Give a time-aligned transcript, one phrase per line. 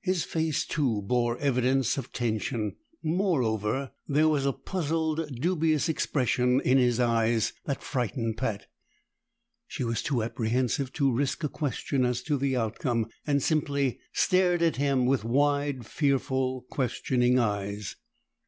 [0.00, 6.78] His face too bore evidence of tension; moreover, there was a puzzled, dubious expression in
[6.78, 8.66] his eyes that frightened Pat.
[9.68, 14.62] She was too apprehensive to risk a question as to the outcome, and simply stared
[14.62, 17.94] at him with wide, fearful, questioning eyes.